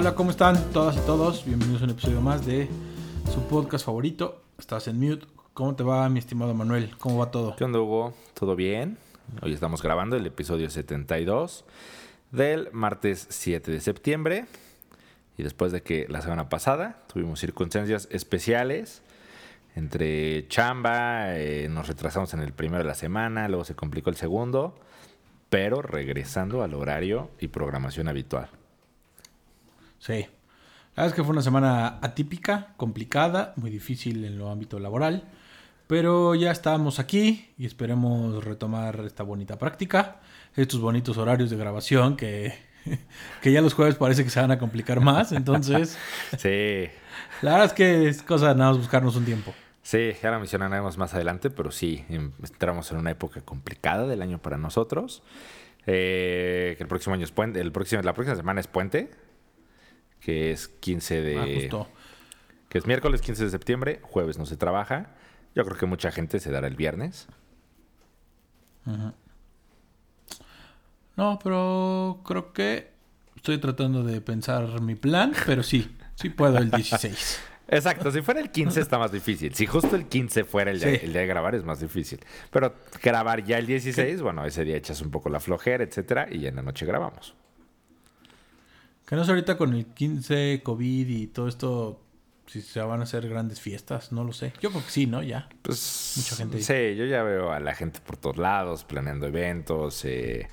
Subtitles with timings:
[0.00, 1.44] Hola, ¿cómo están todas y todos?
[1.44, 2.68] Bienvenidos a un episodio más de
[3.34, 4.40] su podcast favorito.
[4.56, 5.26] Estás en mute.
[5.54, 6.96] ¿Cómo te va, mi estimado Manuel?
[6.98, 7.56] ¿Cómo va todo?
[7.56, 8.14] ¿Qué onda, Hugo?
[8.32, 8.96] ¿Todo bien?
[9.42, 11.64] Hoy estamos grabando el episodio 72
[12.30, 14.46] del martes 7 de septiembre.
[15.36, 19.02] Y después de que la semana pasada tuvimos circunstancias especiales,
[19.74, 24.16] entre chamba, eh, nos retrasamos en el primero de la semana, luego se complicó el
[24.16, 24.76] segundo,
[25.50, 28.48] pero regresando al horario y programación habitual.
[29.98, 30.26] Sí.
[30.94, 35.24] La verdad es que fue una semana atípica, complicada, muy difícil en lo ámbito laboral.
[35.86, 40.20] Pero ya estamos aquí y esperemos retomar esta bonita práctica,
[40.54, 42.68] estos bonitos horarios de grabación que
[43.42, 45.98] que ya los jueves parece que se van a complicar más, entonces...
[46.38, 46.86] sí.
[47.42, 49.54] La verdad es que es cosa de nada más buscarnos un tiempo.
[49.82, 54.22] Sí, ya lo mencionaremos más adelante, pero sí, em, entramos en una época complicada del
[54.22, 55.22] año para nosotros.
[55.86, 59.10] Eh, que el próximo año es puente, el próximo, la próxima semana es puente,
[60.20, 61.38] que es 15 de...
[61.38, 61.88] Ah, justo.
[62.68, 65.14] Que es miércoles 15 de septiembre, jueves no se trabaja.
[65.54, 67.28] Yo creo que mucha gente se dará el viernes.
[71.16, 72.90] No, pero creo que
[73.36, 77.40] estoy tratando de pensar mi plan, pero sí, sí puedo el 16.
[77.70, 79.54] Exacto, si fuera el 15 está más difícil.
[79.54, 82.18] Si justo el 15 fuera el, día, el día de grabar es más difícil.
[82.50, 86.46] Pero grabar ya el 16, bueno, ese día echas un poco la flojera, etcétera, y
[86.46, 87.34] en la noche grabamos.
[89.08, 92.02] Que no sé ahorita con el 15, COVID y todo esto,
[92.46, 94.52] si se van a hacer grandes fiestas, no lo sé.
[94.60, 95.22] Yo creo que sí, ¿no?
[95.22, 95.48] Ya.
[95.62, 96.60] Pues mucha gente.
[96.60, 100.48] Sí, yo ya veo a la gente por todos lados, planeando eventos, eh,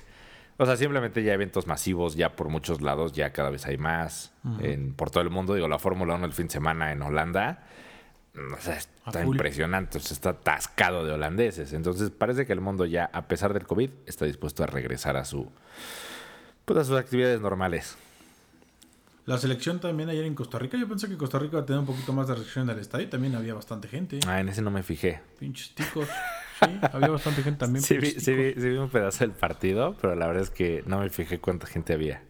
[0.56, 4.32] o sea, simplemente ya eventos masivos, ya por muchos lados, ya cada vez hay más.
[4.60, 7.66] en, por todo el mundo, digo, la Fórmula 1 el fin de semana en Holanda.
[8.34, 11.74] O sea, está impresionante, o sea, está atascado de holandeses.
[11.74, 15.26] Entonces, parece que el mundo ya, a pesar del COVID, está dispuesto a regresar a
[15.26, 15.50] su
[16.64, 17.98] pues, a sus actividades normales.
[19.26, 20.78] La selección también ayer en Costa Rica.
[20.78, 23.08] Yo pensé que Costa Rica iba a tener un poquito más de restricción del estadio.
[23.08, 24.20] También había bastante gente.
[24.24, 25.20] Ah, en ese no me fijé.
[25.40, 26.08] Pinches ticos.
[26.64, 27.82] Sí, había bastante gente también.
[27.84, 31.10] Sí vi, sí, vi, un pedazo del partido, pero la verdad es que no me
[31.10, 32.22] fijé cuánta gente había.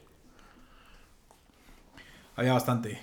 [2.34, 2.98] Había bastante.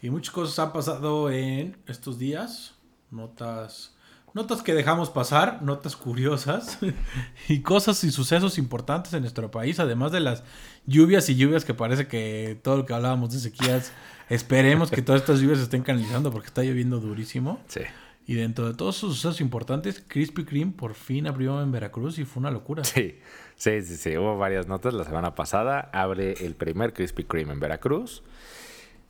[0.00, 2.76] Y muchas cosas han pasado en estos días.
[3.10, 3.93] Notas
[4.34, 6.78] notas que dejamos pasar, notas curiosas
[7.48, 10.42] y cosas y sucesos importantes en nuestro país, además de las
[10.86, 13.92] lluvias y lluvias que parece que todo lo que hablábamos de sequías,
[14.28, 17.60] esperemos que todas estas lluvias se estén canalizando porque está lloviendo durísimo.
[17.68, 17.80] Sí.
[18.26, 22.24] Y dentro de todos esos sucesos importantes, Krispy Kreme por fin abrió en Veracruz y
[22.24, 22.82] fue una locura.
[22.84, 23.18] Sí,
[23.56, 24.16] sí, sí, sí.
[24.16, 25.90] Hubo varias notas la semana pasada.
[25.92, 28.22] Abre el primer Krispy Kreme en Veracruz.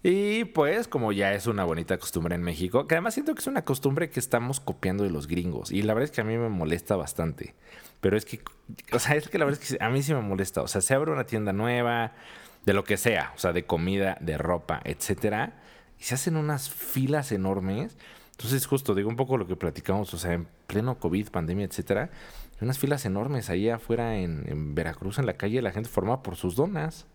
[0.05, 3.47] Y pues, como ya es una bonita costumbre en México, que además siento que es
[3.49, 5.73] una costumbre que estamos copiando de los gringos.
[5.73, 7.57] Y la verdad es que a mí me molesta bastante.
[8.01, 8.41] Pero es que,
[8.93, 10.63] o sea, es que la verdad es que a mí sí me molesta.
[10.63, 12.13] O sea, se abre una tienda nueva,
[12.65, 15.61] de lo que sea, o sea, de comida, de ropa, etcétera,
[15.99, 17.97] y se hacen unas filas enormes.
[18.33, 22.11] Entonces, justo digo un poco lo que platicamos, o sea, en pleno COVID, pandemia, etcétera,
[22.61, 26.57] unas filas enormes ahí afuera en, Veracruz, en la calle, la gente formaba por sus
[26.57, 27.07] donas.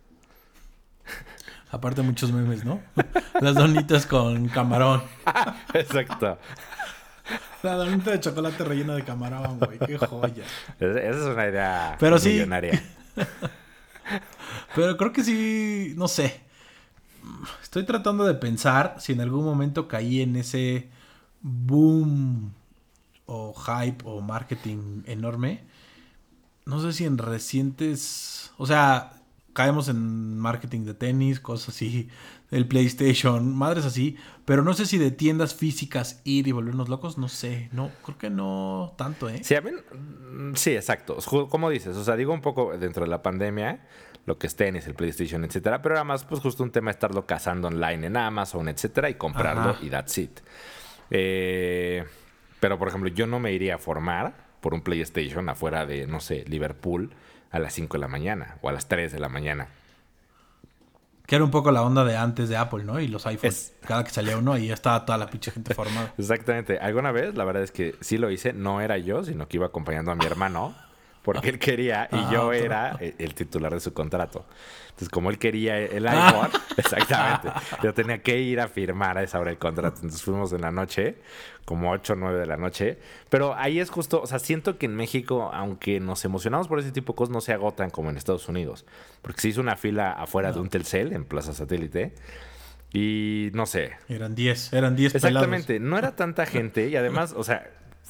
[1.72, 2.82] Aparte muchos memes, ¿no?
[3.42, 5.04] Las donitas con camarón.
[5.74, 6.38] Exacto.
[7.62, 9.78] La donita de chocolate rellena de camarón, güey.
[9.80, 10.46] Qué joya.
[10.80, 12.82] Esa es una idea Pero millonaria.
[14.76, 16.42] Pero creo que sí, no sé.
[17.62, 20.90] Estoy tratando de pensar si en algún momento caí en ese
[21.42, 22.54] boom
[23.26, 25.64] o hype o marketing enorme.
[26.66, 29.19] No sé si en recientes, o sea,
[29.54, 32.10] caemos en marketing de tenis, cosas así,
[32.52, 37.18] el PlayStation, madres así, pero no sé si de tiendas físicas ir y volvernos locos,
[37.18, 39.42] no sé, no, creo que no tanto, ¿eh?
[39.44, 41.18] Sí, a mí, mm, sí, exacto,
[41.50, 43.86] como dices, o sea, digo un poco dentro de la pandemia,
[44.26, 47.26] lo que es tenis, el PlayStation, etcétera, pero además, pues justo un tema de estarlo
[47.26, 50.40] cazando online en Amazon, etcétera, y comprarlo y that's it.
[51.10, 52.06] Eh,
[52.60, 56.20] pero, por ejemplo, yo no me iría a formar por un PlayStation afuera de, no
[56.20, 57.12] sé, Liverpool
[57.52, 59.68] a las 5 de la mañana o a las 3 de la mañana.
[61.26, 63.00] Que era un poco la onda de antes de Apple, ¿no?
[63.00, 66.14] Y los iPhones, cada que salía uno, ahí ya estaba toda la pinche gente formada.
[66.18, 66.80] Exactamente.
[66.80, 69.68] Alguna vez, la verdad es que sí lo hice, no era yo, sino que iba
[69.68, 70.76] acompañando a mi hermano
[71.24, 74.46] porque él quería y ah, yo era el titular de su contrato.
[75.00, 76.28] Entonces, como él quería el ah.
[76.28, 77.50] iPhone, exactamente,
[77.84, 79.98] yo tenía que ir a firmar a esa hora el contrato.
[79.98, 81.16] Entonces fuimos en la noche,
[81.66, 82.98] como 8 o 9 de la noche.
[83.30, 86.92] Pero ahí es justo, o sea, siento que en México, aunque nos emocionamos por ese
[86.92, 88.86] tipo de cosas, no se agotan como en Estados Unidos.
[89.22, 92.14] Porque se hizo una fila afuera de un Telcel en Plaza Satélite.
[92.92, 93.92] Y no sé.
[94.08, 97.70] Eran 10, eran 10 Exactamente, no era tanta gente y además, o sea,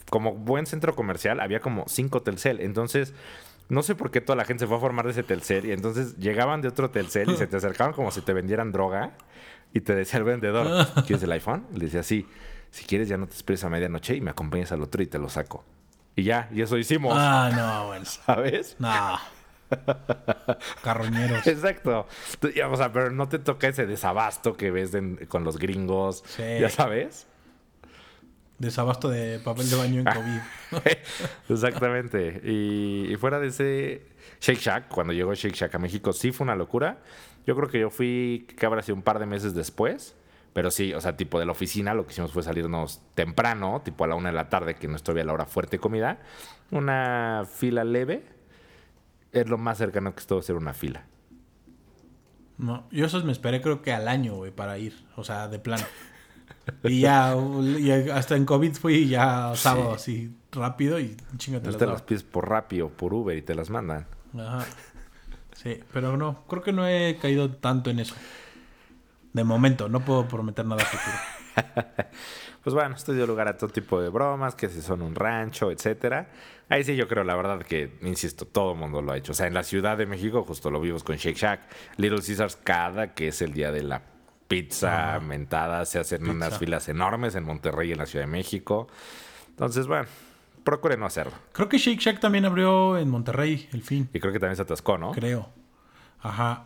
[0.10, 2.60] como buen centro comercial, había como cinco Telcel.
[2.62, 3.14] Entonces,
[3.70, 5.72] no sé por qué toda la gente se fue a formar de ese Telcel y
[5.72, 9.12] entonces llegaban de otro Telcel y se te acercaban como si te vendieran droga
[9.74, 11.66] y te decía el vendedor, ¿quieres el iPhone?
[11.74, 12.28] Le decía, sí,
[12.72, 15.20] si quieres ya no te esperes a medianoche y me acompañas al otro y te
[15.20, 15.64] lo saco.
[16.16, 17.14] Y ya, y eso hicimos.
[17.16, 18.06] Ah, no, bueno.
[18.26, 18.76] ¿Sabes?
[18.80, 19.20] No.
[20.84, 21.46] Carroñeros.
[21.46, 22.08] Exacto.
[22.70, 24.92] O sea, pero no te toca ese desabasto que ves
[25.28, 26.24] con los gringos.
[26.38, 27.28] Ya sabes.
[28.60, 30.84] Desabasto de papel de baño en COVID.
[31.50, 32.42] Exactamente.
[32.44, 34.06] Y, fuera de ese
[34.42, 37.00] Shake Shack, cuando llegó Shake Shack a México, sí fue una locura.
[37.48, 40.16] Yo creo que yo fui, que habrá sido un par de meses después.
[40.52, 44.04] Pero sí, o sea, tipo de la oficina, lo que hicimos fue salirnos temprano, tipo
[44.04, 46.20] a la una de la tarde, que no estuve a la hora fuerte de comida.
[46.72, 48.24] Una fila leve.
[49.32, 51.06] Es lo más cercano que estuvo a ser una fila.
[52.58, 55.06] No, yo eso me esperé creo que al año, güey, para ir.
[55.16, 55.86] O sea, de plano.
[56.84, 57.36] Y ya,
[58.14, 62.90] hasta en COVID fui ya sábado así rápido y chingate te las pides por rápido,
[62.90, 64.06] por Uber y te las mandan.
[64.38, 64.66] Ajá.
[65.56, 68.16] Sí, pero no, creo que no he caído tanto en eso.
[69.34, 71.18] De momento, no puedo prometer nada futuro.
[72.64, 75.70] pues bueno, esto dio lugar a todo tipo de bromas, que si son un rancho,
[75.70, 76.30] etcétera.
[76.70, 79.34] Ahí sí yo creo, la verdad, que, insisto, todo el mundo lo ha hecho.
[79.34, 81.62] O sea, en la Ciudad de México justo lo vimos con Shake Shack,
[81.98, 84.02] Little Caesars cada que es el día de la
[84.50, 88.88] pizza mentada, se hacen unas filas enormes en Monterrey y en la Ciudad de México.
[89.52, 90.10] Entonces, bueno,
[90.64, 91.34] procure no hacerlo.
[91.54, 94.10] Creo que Shake Shack también abrió en Monterrey, el fin.
[94.12, 95.12] Y creo que también se atascó, ¿no?
[95.12, 95.50] Creo.
[96.22, 96.66] Ajá.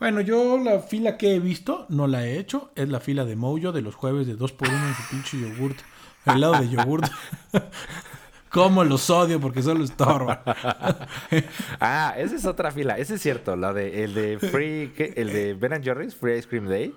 [0.00, 3.36] Bueno, yo la fila que he visto, no la he hecho, es la fila de
[3.36, 5.78] Mojo de los jueves de 2 por 1 en su pinche yogurt.
[6.24, 7.10] lado de yogurt.
[8.50, 10.40] ¿Cómo los odio porque solo estorban?
[11.80, 12.96] ah, esa es otra fila.
[12.98, 13.56] Ese es cierto.
[13.56, 16.94] La de, el de Free, el de Ben Jerry's, Free Ice Cream Day.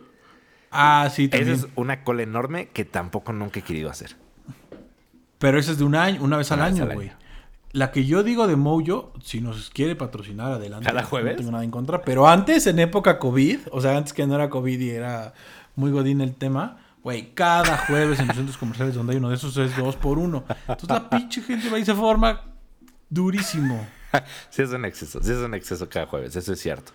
[0.71, 1.53] Ah, sí, también.
[1.53, 4.15] Esa es una cola enorme que tampoco nunca he querido hacer.
[5.37, 7.11] Pero esa es de un año, una vez al año, güey.
[7.73, 10.85] La que yo digo de Mojo, si nos quiere patrocinar, adelante.
[10.85, 11.33] Cada jueves.
[11.33, 12.01] No tengo nada en contra.
[12.01, 15.33] Pero antes, en época COVID, o sea, antes que no era COVID y era
[15.75, 19.35] muy godín el tema, Güey, cada jueves en los centros comerciales donde hay uno de
[19.35, 20.43] esos es dos por uno.
[20.67, 22.41] Entonces la pinche gente va y se forma
[23.09, 23.87] durísimo.
[24.49, 26.91] sí es un exceso, sí es un exceso cada jueves, eso es cierto.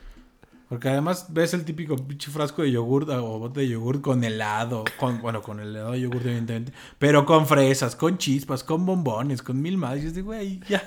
[0.68, 4.84] Porque además ves el típico pinche frasco de yogur o bote de yogur con helado,
[4.96, 9.42] con, bueno, con el helado de yogur evidentemente, pero con fresas, con chispas, con bombones,
[9.42, 9.98] con mil más.
[9.98, 10.82] Y es de, güey, ya,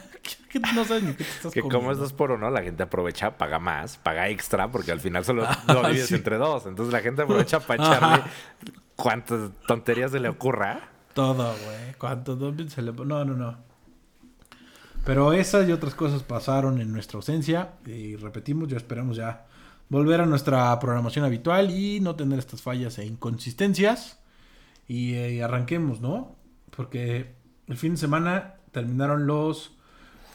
[0.49, 1.79] que, no sabes ni qué te estás que comiendo.
[1.79, 5.23] como es dos por uno, la gente aprovecha, paga más, paga extra, porque al final
[5.23, 6.65] solo ah, lo divides entre dos.
[6.65, 8.23] Entonces la gente aprovecha para echarle
[8.99, 10.89] cuántas tonterías se le ocurra.
[11.13, 11.93] Todo, güey.
[11.97, 12.37] Cuánto
[12.67, 12.91] se le...
[12.91, 13.57] No, no, no.
[15.05, 17.75] Pero esas y otras cosas pasaron en nuestra ausencia.
[17.85, 19.45] Y repetimos, ya esperamos ya
[19.87, 24.19] volver a nuestra programación habitual y no tener estas fallas e inconsistencias.
[24.87, 26.35] Y eh, arranquemos, ¿no?
[26.75, 27.35] Porque
[27.67, 29.71] el fin de semana terminaron los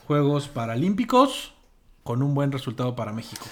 [0.06, 1.54] Juegos Paralímpicos
[2.02, 3.44] con un buen resultado para México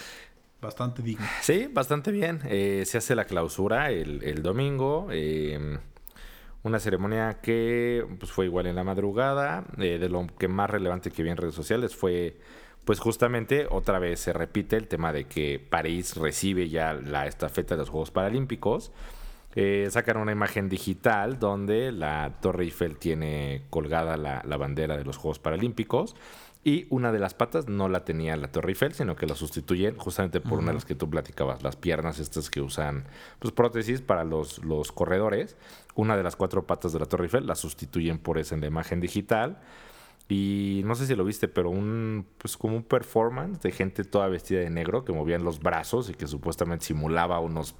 [0.63, 1.27] bastante digno.
[1.43, 2.41] Sí, bastante bien.
[2.47, 5.09] Eh, se hace la clausura el, domingo.
[5.11, 5.79] Em,
[6.63, 9.65] una ceremonia que pues, fue igual en la madrugada.
[9.79, 12.39] Eh, de lo que más relevante que vi en redes sociales fue,
[12.85, 17.75] pues justamente, otra vez se repite el tema de que París recibe ya la estafeta
[17.75, 18.93] de los Juegos Paralímpicos.
[19.55, 25.05] Eh, sacan una imagen digital donde la Torre Eiffel tiene colgada la, la bandera de
[25.05, 26.15] los Juegos Paralímpicos
[26.65, 29.97] y una de las patas no la tenía la Torre Eiffel, sino que la sustituyen
[29.97, 33.05] justamente por una de las que tú platicabas, las piernas estas que usan
[33.41, 35.57] pues prótesis para los, los corredores.
[35.97, 38.69] Una de las cuatro patas de la Torre Eiffel la sustituyen por esa en la
[38.69, 39.59] imagen digital.
[40.29, 44.29] Y no sé si lo viste, pero un pues como un performance de gente toda
[44.29, 47.75] vestida de negro que movían los brazos y que supuestamente simulaba unos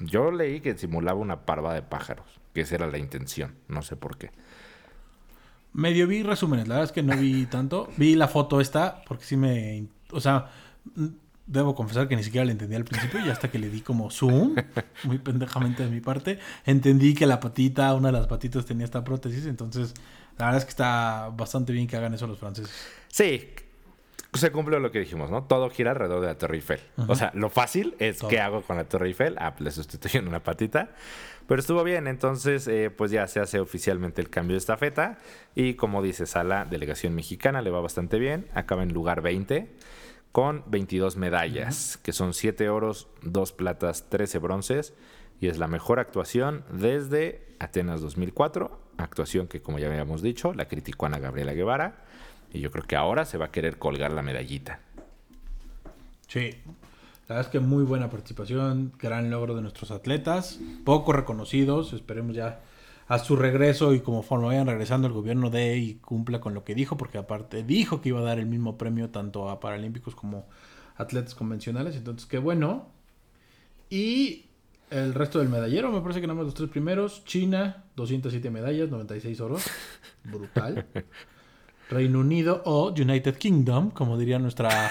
[0.00, 3.96] yo leí que simulaba una parva de pájaros, que esa era la intención, no sé
[3.96, 4.30] por qué.
[5.72, 7.88] Medio vi resúmenes, la verdad es que no vi tanto.
[7.96, 9.86] Vi la foto esta, porque sí me.
[10.10, 10.50] O sea,
[11.46, 14.10] debo confesar que ni siquiera la entendí al principio y hasta que le di como
[14.10, 14.54] zoom,
[15.04, 19.02] muy pendejamente de mi parte, entendí que la patita, una de las patitas tenía esta
[19.02, 19.46] prótesis.
[19.46, 19.94] Entonces,
[20.38, 22.72] la verdad es que está bastante bien que hagan eso los franceses.
[23.08, 23.50] Sí,
[24.40, 25.44] se cumple lo que dijimos, ¿no?
[25.44, 26.80] Todo gira alrededor de la Torre Eiffel.
[27.06, 29.36] O sea, lo fácil es qué hago con la Torre Eiffel.
[29.38, 30.90] Ah, pues le sustituyen una patita.
[31.46, 35.18] Pero estuvo bien, entonces eh, pues ya se hace oficialmente el cambio de estafeta.
[35.54, 39.70] Y como dices, a la delegación mexicana le va bastante bien, acaba en lugar 20
[40.30, 44.94] con 22 medallas, que son 7 oros, 2 platas, 13 bronces.
[45.40, 50.68] Y es la mejor actuación desde Atenas 2004, actuación que como ya habíamos dicho, la
[50.68, 52.04] criticó Ana Gabriela Guevara
[52.52, 54.80] y yo creo que ahora se va a querer colgar la medallita.
[56.28, 56.50] Sí,
[57.28, 62.34] la verdad es que muy buena participación, gran logro de nuestros atletas, poco reconocidos, esperemos
[62.34, 62.60] ya
[63.08, 66.74] a su regreso y como vayan regresando el gobierno de y cumpla con lo que
[66.74, 70.46] dijo, porque aparte dijo que iba a dar el mismo premio tanto a paralímpicos como
[70.96, 72.88] atletas convencionales, entonces qué bueno.
[73.90, 74.46] Y
[74.90, 78.90] el resto del medallero, me parece que nada más los tres primeros, China, 207 medallas,
[78.90, 79.64] 96 oros,
[80.24, 80.86] brutal.
[81.92, 84.90] Reino Unido o United Kingdom, como diría nuestra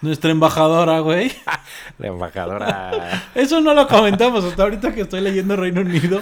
[0.00, 1.32] nuestra embajadora, güey.
[1.98, 3.24] La embajadora.
[3.34, 6.20] Eso no lo comentamos hasta ahorita que estoy leyendo Reino Unido.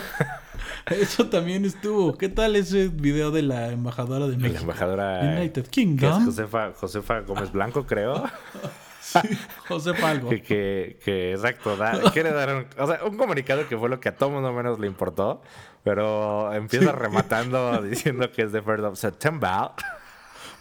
[0.87, 2.16] Eso también estuvo.
[2.16, 4.54] ¿Qué tal ese video de la embajadora de México?
[4.54, 5.21] La embajadora.
[5.38, 6.26] United Kingdom.
[6.26, 8.25] Josefa, Josefa Gómez Blanco, creo.
[9.00, 9.19] Sí,
[9.66, 10.28] Josefa algo.
[10.28, 11.75] Que, que, que exacto,
[12.12, 14.78] quiere dar un, o sea, un comunicado que fue lo que a todo mundo menos
[14.78, 15.40] le importó,
[15.82, 19.70] pero empieza rematando diciendo que es de 1 of September.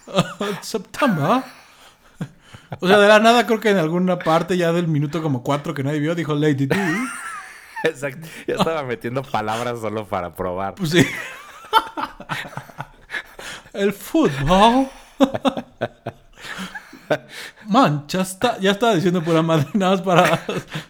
[0.61, 1.43] September.
[2.79, 5.73] O sea, de la nada creo que en alguna parte ya del minuto como cuatro
[5.73, 6.75] que nadie vio dijo Lady D.
[7.83, 8.27] Exacto.
[8.47, 10.75] Ya estaba metiendo palabras solo para probar.
[10.75, 11.07] Pues sí.
[13.73, 14.87] El fútbol.
[17.67, 18.51] Manchester.
[18.59, 20.41] Ya estaba diciendo pura madre, nada más para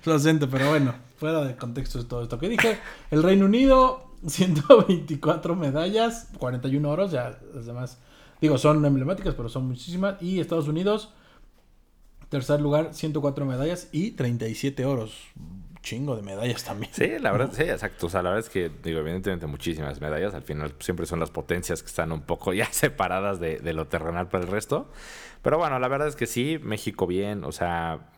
[0.04, 2.80] su acento, pero bueno, fuera de contexto es todo esto que dije.
[3.12, 8.00] El Reino Unido, 124 medallas, 41 oros, ya las demás,
[8.42, 10.22] digo, son emblemáticas, pero son muchísimas.
[10.22, 11.14] Y Estados Unidos,
[12.30, 15.14] tercer lugar, 104 medallas y 37 oros
[15.82, 16.92] chingo de medallas también.
[16.94, 18.08] Sí, la verdad, sí, exacto.
[18.08, 20.34] O sea, la verdad es que, digo, evidentemente muchísimas medallas.
[20.34, 23.88] Al final siempre son las potencias que están un poco ya separadas de, de lo
[23.88, 24.92] terrenal para el resto.
[25.42, 28.12] Pero bueno, la verdad es que sí, México bien, o sea,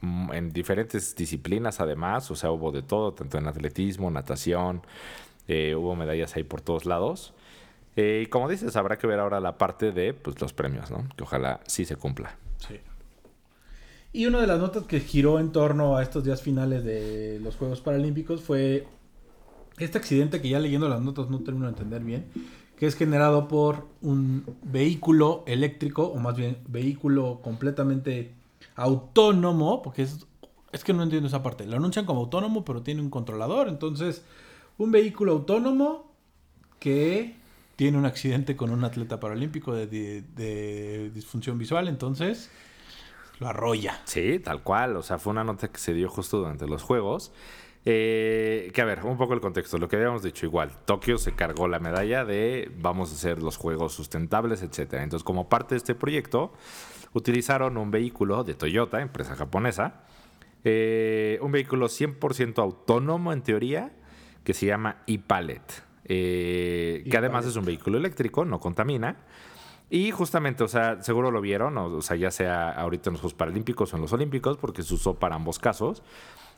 [0.00, 4.82] mm, en diferentes disciplinas además, o sea, hubo de todo, tanto en atletismo, natación,
[5.76, 7.32] hubo medallas ahí por todos lados.
[7.96, 11.08] Eh, y como dices, habrá que ver ahora la parte de pues, los premios, ¿no?
[11.16, 12.36] Que ojalá sí se cumpla.
[12.58, 12.76] Sí.
[14.12, 17.56] Y una de las notas que giró en torno a estos días finales de los
[17.56, 18.86] Juegos Paralímpicos fue
[19.78, 22.26] este accidente que ya leyendo las notas no termino de entender bien,
[22.76, 28.32] que es generado por un vehículo eléctrico, o más bien vehículo completamente
[28.74, 30.26] autónomo, porque es,
[30.72, 31.66] es que no entiendo esa parte.
[31.66, 33.68] Lo anuncian como autónomo, pero tiene un controlador.
[33.68, 34.24] Entonces,
[34.80, 36.10] un vehículo autónomo
[36.78, 37.36] que
[37.76, 41.86] tiene un accidente con un atleta paralímpico de, disfunción visual.
[41.86, 42.50] Entonces,
[43.40, 44.00] lo arrolla.
[44.06, 44.96] Sí, tal cual.
[44.96, 47.30] O sea, fue una nota que se dio justo durante los Juegos.
[47.84, 49.76] Eh, que a ver, un poco el contexto.
[49.76, 50.70] Lo que habíamos dicho igual.
[50.86, 54.94] Tokio se cargó la medalla de vamos a hacer los juegos sustentables, etc.
[54.94, 56.54] Entonces, como parte de este proyecto,
[57.12, 60.04] utilizaron un vehículo de Toyota, empresa japonesa.
[60.64, 63.92] Eh, un vehículo 100% autónomo en teoría,
[64.44, 65.62] que se llama e-Pallet.
[66.04, 69.16] Eh, que además es un vehículo eléctrico, no contamina.
[69.90, 73.34] Y justamente, o sea, seguro lo vieron, o, sea, ya sea ahorita en los Juegos
[73.34, 76.02] Paralímpicos o en los Olímpicos, porque se usó para ambos casos.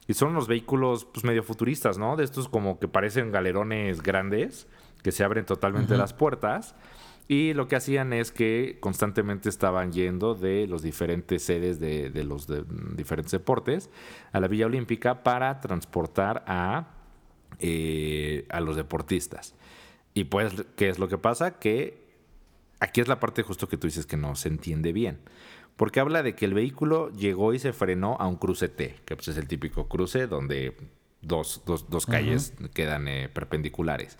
[0.06, 2.16] Y son unos vehículos, pues, medio futuristas, ¿no?
[2.16, 4.66] De estos como que parecen galerones grandes,
[5.02, 6.74] que se abren totalmente las puertas.
[7.28, 12.46] Y lo que hacían es que constantemente estaban yendo de los diferentes sedes de, los
[12.96, 13.90] diferentes deportes
[14.32, 16.88] a la Villa Olímpica para transportar a,
[17.62, 19.54] eh, a los deportistas.
[20.14, 21.58] Y pues, ¿qué es lo que pasa?
[21.58, 22.02] Que
[22.80, 25.20] aquí es la parte justo que tú dices que no se entiende bien.
[25.76, 29.16] Porque habla de que el vehículo llegó y se frenó a un cruce T, que
[29.16, 30.76] pues es el típico cruce donde
[31.22, 31.62] dos,
[32.06, 34.18] calles quedan eh, perpendiculares.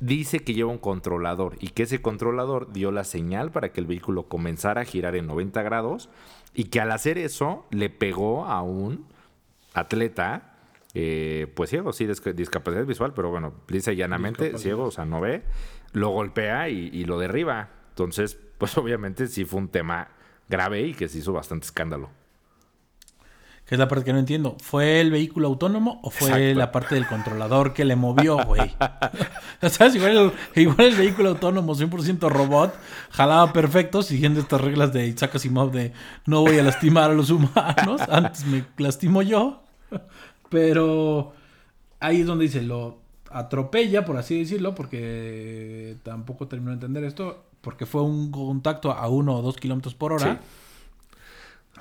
[0.00, 3.86] Dice que lleva un controlador y que ese controlador dio la señal para que el
[3.86, 6.08] vehículo comenzara a girar en 90 grados
[6.54, 9.06] y que al hacer eso le pegó a un
[9.74, 10.57] atleta,
[10.94, 15.42] eh, pues ciego, sí, discapacidad visual, pero bueno, dice llanamente, ciego, o sea, no ve,
[15.92, 17.70] lo golpea y lo derriba.
[17.90, 20.08] Entonces, pues obviamente sí fue un tema
[20.48, 22.10] grave y que se hizo bastante escándalo.
[23.68, 24.56] Que es la parte que no entiendo.
[24.62, 28.74] ¿Fue el vehículo autónomo o fue la parte del controlador que le movió, güey?
[29.60, 29.94] ¿Sabes?
[29.94, 32.74] Igual el, vehículo autónomo, 100% robot,
[33.10, 35.92] jalaba perfecto siguiendo estas reglas de Isaac Asimov de
[36.24, 39.62] no voy a lastimar a los humanos, antes me lastimo yo.
[40.48, 41.32] Pero
[42.00, 42.98] ahí es donde dice, lo
[43.30, 49.08] atropella, por así decirlo, porque tampoco terminó de entender esto porque fue un contacto a
[49.08, 50.40] 1 o 2 kilómetros por hora.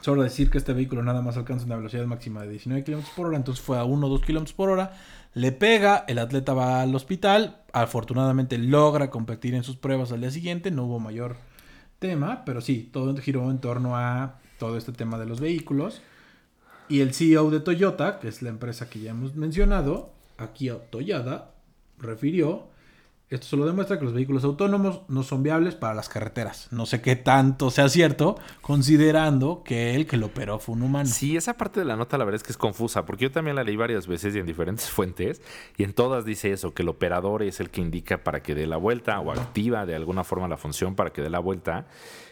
[0.02, 3.28] Solo decir que este vehículo nada más alcanza una velocidad máxima de 19 kilómetros por
[3.28, 4.94] hora, entonces fue a 1 o 2 kilómetros por hora.
[5.34, 7.62] Le pega, el atleta va al hospital.
[7.74, 11.36] Afortunadamente logra competir en sus pruebas al día siguiente, no hubo mayor
[12.00, 16.02] tema, pero sí, todo giró en torno a todo este tema de los vehículos.
[16.90, 21.52] Y el CEO de Toyota, que es la empresa que ya hemos mencionado, aquí Toyada,
[21.98, 22.70] refirió
[23.30, 26.70] Esto solo demuestra que los vehículos autónomos no son viables para las carreteras.
[26.72, 31.10] No sé qué tanto sea cierto, considerando que el que lo operó fue un humano.
[31.10, 33.58] Sí, esa parte de la nota la verdad es que es confusa, porque yo también
[33.58, 35.42] la leí varias veces y en diferentes fuentes,
[35.76, 38.66] y en todas dice eso, que el operador es el que indica para que dé
[38.66, 41.86] la vuelta o activa de alguna forma la función para que dé la vuelta,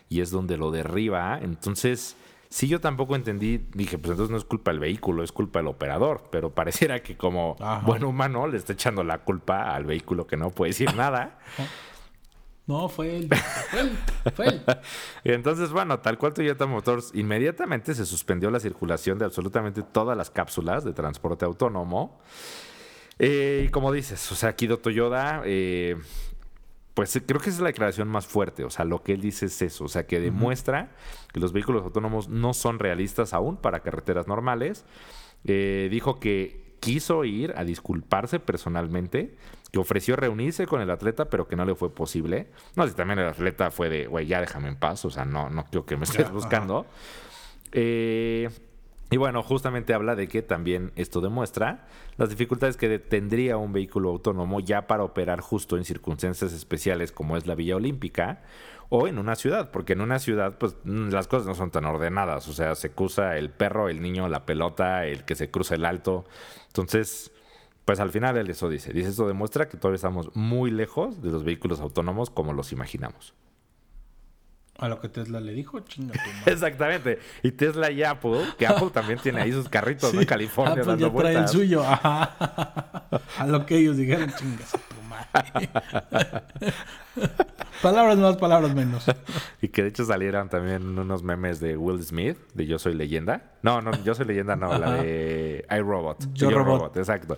[0.07, 1.39] y es donde lo derriba.
[1.41, 2.15] Entonces
[2.49, 5.67] Sí, yo tampoco entendí, dije, pues entonces no es culpa del vehículo, es culpa del
[5.67, 10.37] operador, pero pareciera que como buen humano le está echando la culpa al vehículo que
[10.37, 11.39] no puede decir nada.
[12.67, 13.29] No, fue él.
[13.69, 13.97] Fue él.
[14.33, 14.63] Fue él.
[15.23, 20.17] y entonces, bueno, tal cual Toyota Motors, inmediatamente se suspendió la circulación de absolutamente todas
[20.17, 22.19] las cápsulas de transporte autónomo.
[23.19, 25.95] Eh, y como dices, o sea, Kido Toyoda eh,
[26.95, 28.63] pues creo que esa es la declaración más fuerte.
[28.63, 29.83] O sea, lo que él dice es eso.
[29.83, 30.95] O sea, que demuestra
[31.33, 34.85] que los vehículos autónomos no son realistas aún para carreteras normales.
[35.43, 39.35] Eh, dijo que quiso ir a disculparse personalmente,
[39.73, 42.47] que ofreció reunirse con el atleta, pero que no le fue posible.
[42.77, 45.03] No, si también el atleta fue de, güey, ya déjame en paz.
[45.03, 46.85] O sea, no, no quiero que me estés buscando.
[47.73, 48.49] Eh,
[49.11, 54.09] y bueno, justamente habla de que también esto demuestra las dificultades que tendría un vehículo
[54.09, 58.41] autónomo ya para operar justo en circunstancias especiales como es la Villa Olímpica
[58.89, 61.85] o en una ciudad, porque en una ciudad pues mm, las cosas no son tan
[61.85, 65.75] ordenadas, o sea, se cruza el perro, el niño, la pelota, el que se cruza
[65.75, 66.25] el alto.
[66.67, 67.31] Entonces,
[67.85, 71.29] pues al final él eso dice, dice esto demuestra que todavía estamos muy lejos de
[71.29, 73.35] los vehículos autónomos como los imaginamos.
[74.77, 76.53] A lo que Tesla le dijo, chinga tu madre.
[76.53, 77.19] Exactamente.
[77.43, 80.81] Y Tesla y Apple, que Apple también tiene ahí sus carritos en California.
[80.81, 81.83] Apple ya trae el suyo.
[81.87, 85.69] A lo que ellos dijeron, chingas a tu madre.
[87.85, 89.05] Palabras más, palabras menos.
[89.61, 93.53] Y que de hecho salieron también unos memes de Will Smith, de Yo Soy Leyenda.
[93.61, 96.33] No, no, Yo Soy Leyenda no, la de iRobot.
[96.33, 96.97] Yo, Robot.
[96.97, 97.37] exacto.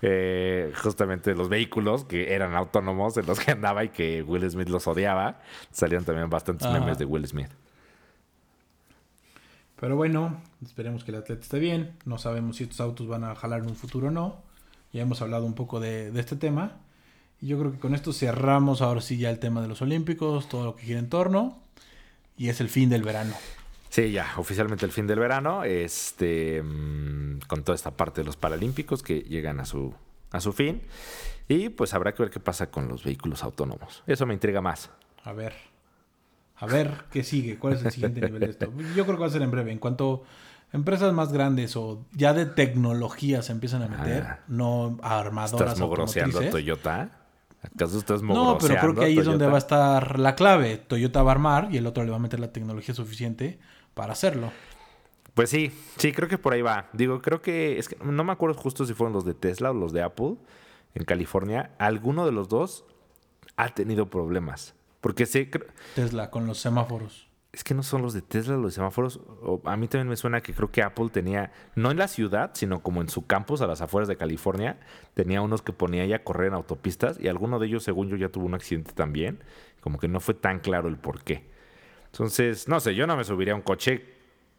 [0.00, 4.68] Eh, justamente los vehículos que eran autónomos en los que andaba y que Will Smith
[4.68, 5.40] los odiaba.
[5.70, 7.50] Salieron también bastantes memes de Will Smith.
[9.78, 11.96] Pero bueno, esperemos que el atleta esté bien.
[12.04, 14.42] No sabemos si estos autos van a jalar en un futuro o no.
[14.92, 16.80] Ya hemos hablado un poco de, de este tema.
[17.42, 20.48] Y yo creo que con esto cerramos ahora sí ya el tema de los Olímpicos,
[20.48, 21.58] todo lo que gira en torno.
[22.36, 23.34] Y es el fin del verano.
[23.90, 25.64] Sí, ya, oficialmente el fin del verano.
[25.64, 26.62] Este.
[26.62, 29.92] Mm, con toda esta parte de los Paralímpicos que llegan a su,
[30.30, 30.82] a su fin.
[31.48, 34.04] Y pues habrá que ver qué pasa con los vehículos autónomos.
[34.06, 34.90] Eso me intriga más.
[35.24, 35.52] A ver.
[36.56, 37.58] A ver qué sigue.
[37.58, 38.72] ¿Cuál es el siguiente nivel de esto?
[38.94, 39.72] Yo creo que va a ser en breve.
[39.72, 40.22] En cuanto
[40.72, 44.40] empresas más grandes o ya de tecnología se empiezan a meter, ah.
[44.46, 45.72] no armadoras.
[45.72, 47.21] ¿Estás mogroseando a Toyota?
[47.62, 50.78] ¿Acaso estás No, pero creo que ahí es donde va a estar la clave.
[50.78, 53.58] Toyota va a armar y el otro le va a meter la tecnología suficiente
[53.94, 54.52] para hacerlo.
[55.34, 56.88] Pues sí, sí, creo que por ahí va.
[56.92, 59.74] Digo, creo que es que no me acuerdo justo si fueron los de Tesla o
[59.74, 60.36] los de Apple
[60.94, 61.70] en California.
[61.78, 62.84] Alguno de los dos
[63.56, 64.74] ha tenido problemas.
[65.00, 65.50] Porque sé.
[65.94, 69.20] Tesla, con los semáforos es que no son los de Tesla los semáforos.
[69.64, 72.82] a mí también me suena que creo que Apple tenía, no en la ciudad, sino
[72.82, 74.80] como en su campus a las afueras de California,
[75.12, 78.16] tenía unos que ponía ya a correr en autopistas y alguno de ellos, según yo,
[78.16, 79.38] ya tuvo un accidente también.
[79.80, 81.50] Como que no fue tan claro el por qué.
[82.06, 84.02] Entonces, no sé, yo no me subiría a un coche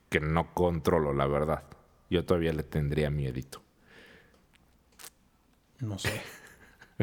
[0.10, 1.64] que no controlo, la verdad.
[2.12, 3.64] Yo todavía le tendría miedito.
[5.80, 6.22] No sé.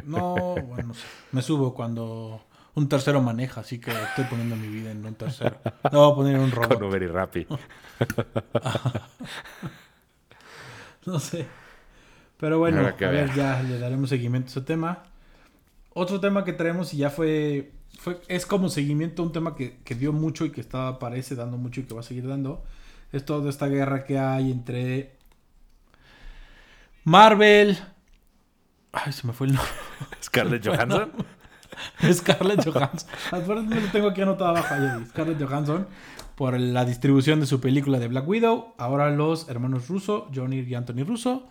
[0.05, 0.94] No, bueno,
[1.33, 5.59] me subo cuando un tercero maneja, así que estoy poniendo mi vida en un tercero.
[5.92, 6.74] No voy a poner en un robot.
[6.74, 7.46] Con Uber y Rappi.
[11.06, 11.46] no sé.
[12.38, 15.02] Pero bueno, a ver, ya le daremos seguimiento a ese tema.
[15.92, 19.78] Otro tema que traemos y ya fue, fue es como seguimiento a un tema que,
[19.85, 22.64] que, dio mucho y que estaba, parece, dando mucho y que va a seguir dando.
[23.12, 25.16] Es toda esta guerra que hay entre
[27.04, 27.76] Marvel.
[28.92, 29.72] Ay, se me fue el nombre.
[30.22, 31.12] Scarlett Johansson.
[32.12, 33.09] Scarlett Johansson.
[33.68, 34.74] me lo tengo aquí anotado abajo.
[35.09, 35.87] Scarlett Johansson
[36.35, 38.74] por la distribución de su película de Black Widow.
[38.78, 41.48] Ahora los hermanos Russo, Johnny y Anthony Russo,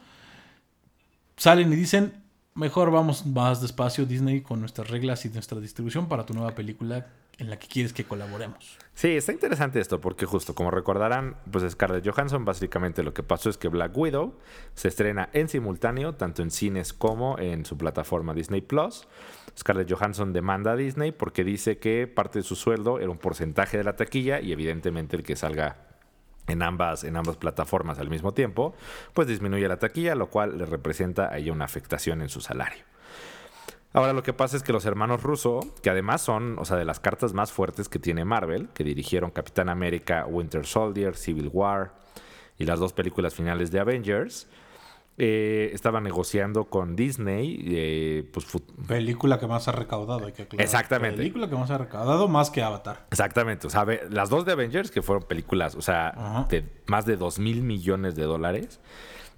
[1.37, 2.23] salen y dicen,
[2.55, 7.07] mejor vamos más despacio Disney con nuestras reglas y nuestra distribución para tu nueva película
[7.39, 8.77] en la que quieres que colaboremos.
[8.93, 13.49] Sí, está interesante esto porque justo como recordarán, pues Scarlett Johansson básicamente lo que pasó
[13.49, 14.35] es que Black Widow
[14.75, 19.07] se estrena en simultáneo tanto en cines como en su plataforma Disney Plus.
[19.57, 23.77] Scarlett Johansson demanda a Disney porque dice que parte de su sueldo era un porcentaje
[23.77, 25.77] de la taquilla y evidentemente el que salga
[26.47, 28.75] en ambas, en ambas plataformas al mismo tiempo,
[29.13, 32.83] pues disminuye la taquilla, lo cual le representa ahí una afectación en su salario.
[33.91, 36.85] Ahora lo que pasa es que los hermanos Russo, que además son, o sea, de
[36.85, 41.93] las cartas más fuertes que tiene Marvel, que dirigieron Capitán América, Winter Soldier, Civil War
[42.57, 44.47] y las dos películas finales de Avengers,
[45.21, 48.45] eh, estaba negociando con Disney, eh, pues
[48.87, 50.63] película que más ha recaudado, hay que aclarar.
[50.63, 51.17] Exactamente.
[51.17, 53.05] Película que más ha recaudado más que Avatar.
[53.11, 57.17] Exactamente, o sea, las dos de Avengers que fueron películas, o sea, de más de
[57.17, 58.79] 2 mil millones de dólares.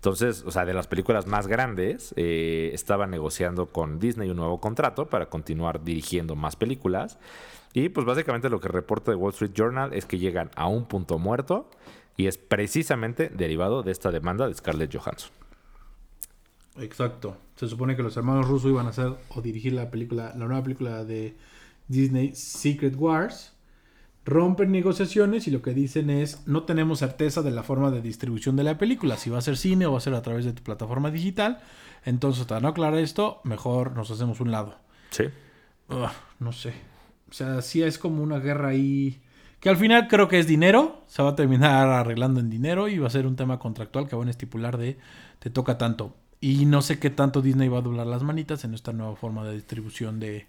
[0.01, 4.59] Entonces, o sea, de las películas más grandes, eh, estaba negociando con Disney un nuevo
[4.59, 7.19] contrato para continuar dirigiendo más películas.
[7.73, 10.85] Y pues básicamente lo que reporta The Wall Street Journal es que llegan a un
[10.85, 11.69] punto muerto
[12.17, 15.29] y es precisamente derivado de esta demanda de Scarlett Johansson.
[16.79, 17.37] Exacto.
[17.55, 20.63] Se supone que los hermanos rusos iban a hacer o dirigir la película, la nueva
[20.63, 21.37] película de
[21.87, 23.53] Disney Secret Wars.
[24.23, 28.55] Rompen negociaciones y lo que dicen es no tenemos certeza de la forma de distribución
[28.55, 30.53] de la película, si va a ser cine o va a ser a través de
[30.53, 31.59] tu plataforma digital.
[32.05, 34.75] Entonces, para no aclarar esto, mejor nos hacemos un lado.
[35.09, 35.25] Sí.
[36.39, 36.73] no sé.
[37.29, 39.21] O sea, sí es como una guerra ahí.
[39.59, 41.03] Que al final creo que es dinero.
[41.07, 44.15] Se va a terminar arreglando en dinero y va a ser un tema contractual que
[44.15, 44.97] van a estipular de
[45.39, 46.15] te toca tanto.
[46.39, 49.45] Y no sé qué tanto Disney va a doblar las manitas en esta nueva forma
[49.45, 50.47] de distribución de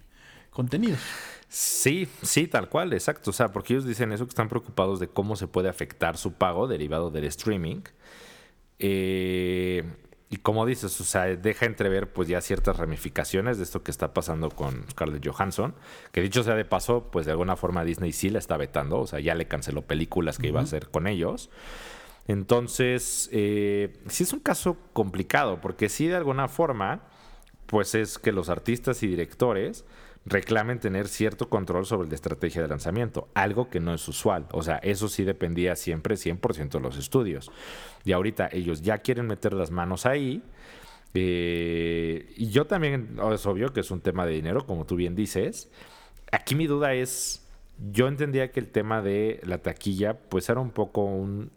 [0.52, 1.00] contenidos.
[1.48, 3.30] Sí, sí, tal cual, exacto.
[3.30, 6.32] O sea, porque ellos dicen eso que están preocupados de cómo se puede afectar su
[6.32, 7.82] pago derivado del streaming.
[8.78, 9.84] Eh,
[10.32, 14.14] y como dices, o sea, deja entrever pues ya ciertas ramificaciones de esto que está
[14.14, 15.74] pasando con Scarlett Johansson,
[16.10, 19.06] que dicho sea de paso, pues de alguna forma Disney sí la está vetando, o
[19.06, 21.50] sea, ya le canceló películas que iba a hacer con ellos.
[22.28, 27.02] Entonces, eh, sí es un caso complicado, porque sí de alguna forma,
[27.66, 29.84] pues es que los artistas y directores
[30.24, 34.46] reclamen tener cierto control sobre la estrategia de lanzamiento, algo que no es usual.
[34.52, 37.50] O sea, eso sí dependía siempre 100% de los estudios.
[38.04, 40.42] Y ahorita ellos ya quieren meter las manos ahí.
[41.14, 45.14] Eh, y yo también, es obvio que es un tema de dinero, como tú bien
[45.14, 45.70] dices.
[46.30, 47.44] Aquí mi duda es,
[47.90, 51.50] yo entendía que el tema de la taquilla, pues era un poco un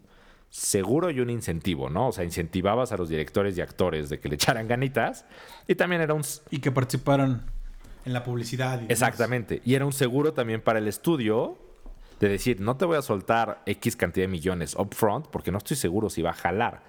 [0.50, 2.08] seguro y un incentivo, ¿no?
[2.08, 5.24] O sea, incentivabas a los directores y actores de que le echaran ganitas
[5.66, 6.22] y también era un...
[6.50, 7.44] Y que participaran
[8.06, 8.80] en la publicidad.
[8.88, 9.60] Exactamente.
[9.64, 11.58] Y era un seguro también para el estudio
[12.20, 15.76] de decir, no te voy a soltar X cantidad de millones upfront porque no estoy
[15.76, 16.82] seguro si va a jalar.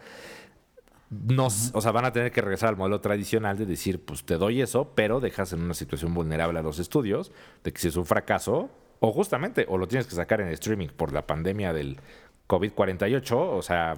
[1.73, 4.61] O sea, van a tener que regresar al modelo tradicional de decir, pues te doy
[4.61, 7.31] eso, pero dejas en una situación vulnerable a los estudios,
[7.63, 10.87] de que si es un fracaso, o justamente, o lo tienes que sacar en streaming
[10.89, 11.99] por la pandemia del
[12.47, 13.95] COVID-48, o sea...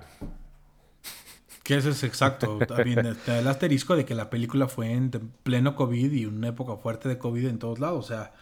[1.69, 2.57] Que eso es exacto.
[2.67, 5.11] También el asterisco de que la película fue en
[5.43, 8.05] pleno COVID y una época fuerte de COVID en todos lados.
[8.05, 8.33] O sea,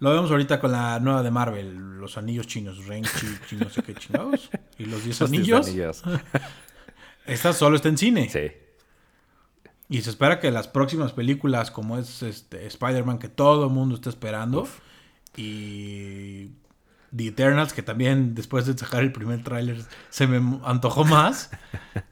[0.00, 3.04] lo vemos ahorita con la nueva de Marvel, los anillos chinos, Ren
[3.48, 4.50] Chi, no sé qué chingados.
[4.76, 5.72] Y los 10 anillos.
[7.26, 8.28] Esta solo está en cine.
[8.28, 8.52] Sí.
[9.88, 13.94] Y se espera que las próximas películas, como es este, Spider-Man, que todo el mundo
[13.94, 14.68] está esperando,
[15.38, 16.50] y
[17.16, 21.50] The Eternals, que también después de sacar el primer tráiler se me antojó más.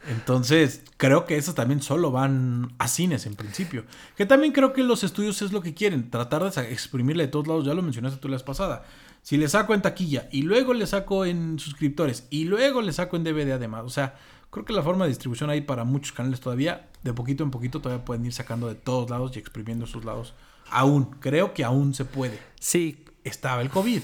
[0.08, 3.84] Entonces, creo que esos también solo van a cines en principio.
[4.16, 7.46] Que también creo que los estudios es lo que quieren, tratar de exprimirle de todos
[7.46, 8.84] lados, ya lo mencionaste tú la vez pasada.
[9.22, 13.16] Si le saco en taquilla y luego le saco en suscriptores y luego le saco
[13.16, 14.16] en DVD además, o sea,
[14.50, 17.80] creo que la forma de distribución hay para muchos canales todavía, de poquito en poquito
[17.80, 20.34] todavía pueden ir sacando de todos lados y exprimiendo esos lados.
[20.70, 22.38] Aún, creo que aún se puede.
[22.58, 23.04] Sí.
[23.24, 24.02] Estaba el COVID.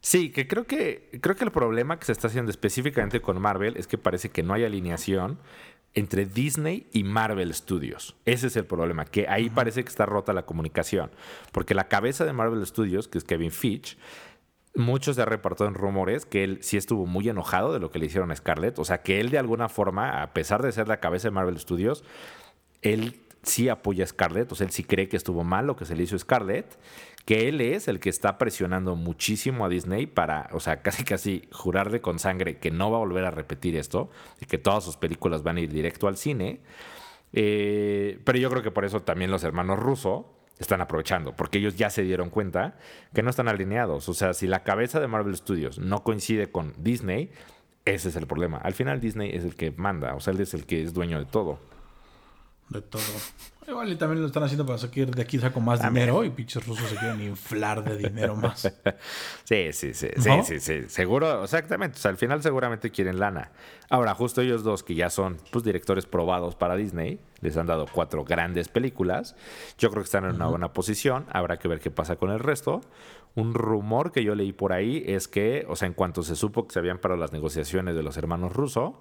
[0.00, 3.76] Sí, que creo que creo que el problema que se está haciendo específicamente con Marvel
[3.76, 5.38] es que parece que no hay alineación
[5.94, 8.16] entre Disney y Marvel Studios.
[8.24, 11.10] Ese es el problema, que ahí parece que está rota la comunicación,
[11.52, 13.98] porque la cabeza de Marvel Studios, que es Kevin Fitch,
[14.74, 17.98] muchos se ha repartido en rumores que él sí estuvo muy enojado de lo que
[17.98, 20.86] le hicieron a Scarlett, o sea, que él de alguna forma, a pesar de ser
[20.88, 22.04] la cabeza de Marvel Studios,
[22.82, 25.84] él sí apoya a Scarlett, o sea, él sí cree que estuvo mal lo que
[25.84, 26.78] se le hizo a Scarlett
[27.24, 31.48] que él es el que está presionando muchísimo a Disney para, o sea, casi casi
[31.52, 34.96] jurarle con sangre que no va a volver a repetir esto y que todas sus
[34.96, 36.60] películas van a ir directo al cine.
[37.32, 41.76] Eh, pero yo creo que por eso también los hermanos Russo están aprovechando, porque ellos
[41.76, 42.76] ya se dieron cuenta
[43.14, 44.08] que no están alineados.
[44.08, 47.30] O sea, si la cabeza de Marvel Studios no coincide con Disney,
[47.84, 48.58] ese es el problema.
[48.58, 51.18] Al final Disney es el que manda, o sea, él es el que es dueño
[51.18, 51.60] de todo.
[52.70, 53.02] De todo.
[53.66, 56.66] Igual y también lo están haciendo para sacar de aquí saco más dinero y pinches
[56.66, 58.62] rusos se quieren inflar de dinero más.
[59.44, 61.98] sí, sí, sí, sí, sí, sí, seguro, exactamente.
[61.98, 63.52] O sea, al final seguramente quieren lana.
[63.88, 67.86] Ahora, justo ellos dos que ya son pues, directores probados para Disney, les han dado
[67.92, 69.36] cuatro grandes películas.
[69.78, 71.26] Yo creo que están en una buena posición.
[71.30, 72.80] Habrá que ver qué pasa con el resto.
[73.34, 76.66] un rumor que yo leí por ahí es que, o sea, en cuanto se supo
[76.66, 79.00] que se habían parado las negociaciones de los hermanos Russo,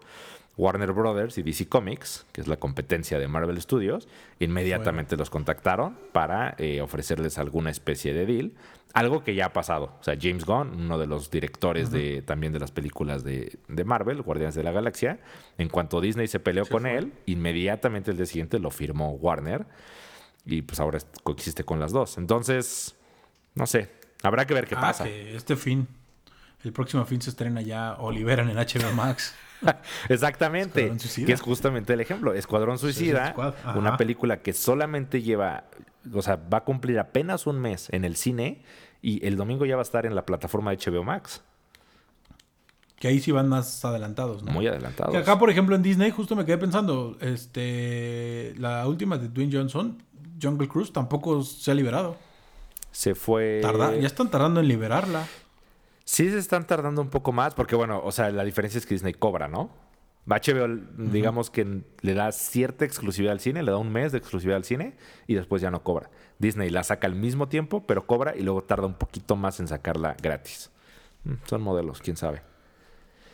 [0.57, 4.07] Warner Brothers y DC Comics, que es la competencia de Marvel Studios,
[4.39, 8.51] inmediatamente los contactaron para eh, ofrecerles alguna especie de deal.
[8.93, 9.95] Algo que ya ha pasado.
[9.99, 14.21] O sea, James Gunn, uno de los directores de, también de las películas de, Marvel,
[14.21, 15.19] Guardianes de la Galaxia,
[15.57, 19.65] en cuanto Disney se peleó con él, inmediatamente el día siguiente lo firmó Warner.
[20.45, 22.17] Y pues ahora coexiste con las dos.
[22.17, 22.95] Entonces,
[23.55, 23.91] no sé.
[24.23, 25.07] Habrá que ver qué ah, pasa.
[25.07, 25.87] este fin,
[26.63, 29.35] el próximo fin se estrena ya o liberan en HBO Max.
[30.09, 30.91] Exactamente.
[31.25, 32.33] Que es justamente el ejemplo.
[32.33, 33.35] Escuadrón Suicida,
[33.75, 35.65] una película que solamente lleva,
[36.13, 38.63] o sea, va a cumplir apenas un mes en el cine
[39.01, 41.41] y el domingo ya va a estar en la plataforma de HBO Max.
[42.97, 44.51] Que ahí sí van más adelantados, ¿no?
[44.51, 45.13] Muy adelantados.
[45.13, 49.55] Que acá, por ejemplo, en Disney, justo me quedé pensando, este, la última de Dwayne
[49.55, 50.03] Johnson,
[50.41, 52.17] Jungle Cruise, tampoco se ha liberado.
[52.91, 53.61] Se fue.
[53.63, 55.25] ya están tardando en liberarla.
[56.11, 58.95] Sí se están tardando un poco más, porque bueno, o sea, la diferencia es que
[58.95, 59.69] Disney cobra, ¿no?
[60.25, 60.67] HBO,
[60.97, 64.63] digamos que le da cierta exclusividad al cine, le da un mes de exclusividad al
[64.63, 66.09] cine y después ya no cobra.
[66.39, 69.67] Disney la saca al mismo tiempo, pero cobra y luego tarda un poquito más en
[69.67, 70.71] sacarla gratis.
[71.25, 72.41] Mm, son modelos, quién sabe.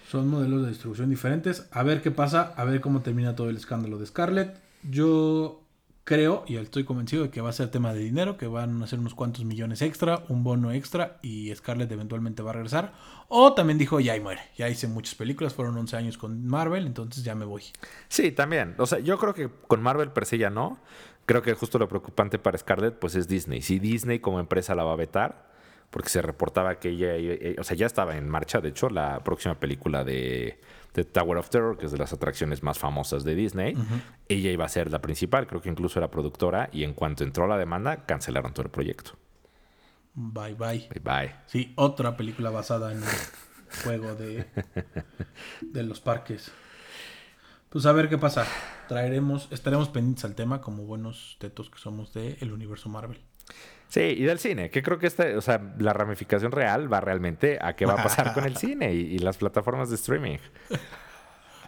[0.09, 1.69] Son modelos de distribución diferentes.
[1.71, 4.61] A ver qué pasa, a ver cómo termina todo el escándalo de Scarlett.
[4.83, 5.64] Yo
[6.05, 8.87] creo y estoy convencido de que va a ser tema de dinero, que van a
[8.87, 12.93] ser unos cuantos millones extra, un bono extra y Scarlett eventualmente va a regresar.
[13.27, 16.85] O también dijo, ya y muere, ya hice muchas películas, fueron 11 años con Marvel,
[16.85, 17.63] entonces ya me voy.
[18.07, 18.75] Sí, también.
[18.77, 20.79] O sea, yo creo que con Marvel per se ya no.
[21.25, 23.63] Creo que justo lo preocupante para Scarlett pues es Disney.
[23.63, 25.54] Si Disney como empresa la va a vetar,
[25.89, 29.59] porque se reportaba que ella, o sea, ya estaba en marcha, de hecho, la próxima
[29.59, 30.59] película de
[30.95, 33.75] de Tower of Terror, que es de las atracciones más famosas de Disney.
[34.29, 37.47] Ella iba a ser la principal, creo que incluso era productora, y en cuanto entró
[37.47, 39.11] la demanda, cancelaron todo el proyecto.
[40.13, 40.87] Bye bye.
[40.89, 41.35] Bye bye.
[41.47, 44.45] Sí, otra película basada en el juego de,
[45.61, 46.51] de los parques.
[47.69, 48.45] Pues a ver qué pasa.
[48.87, 53.19] Traeremos, estaremos pendientes al tema como buenos tetos que somos del el universo Marvel.
[53.87, 57.59] Sí, y del cine, que creo que esta, o sea, la ramificación real va realmente
[57.61, 60.37] a qué va a pasar con el cine y, las plataformas de streaming.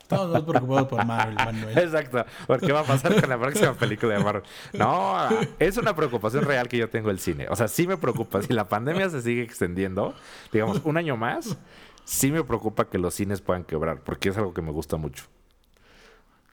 [0.01, 1.77] Estamos más preocupados por Marvel, Manuel.
[1.77, 4.43] Exacto, porque va a pasar con la próxima película de Marvel.
[4.73, 5.17] No,
[5.59, 7.47] es una preocupación real que yo tengo el cine.
[7.49, 8.41] O sea, sí me preocupa.
[8.41, 10.15] Si la pandemia se sigue extendiendo,
[10.51, 11.57] digamos, un año más,
[12.05, 15.25] sí me preocupa que los cines puedan quebrar, porque es algo que me gusta mucho.